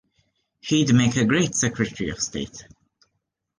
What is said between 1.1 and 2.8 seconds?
a great Secretary of State.